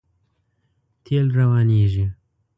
[1.03, 2.05] تېل روانېږي.